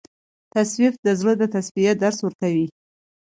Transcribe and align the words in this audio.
تصوف 0.51 0.93
د 1.05 1.07
زړه 1.19 1.33
د 1.37 1.43
تصفیې 1.53 1.91
درس 2.01 2.17
ورکوي. 2.23 2.67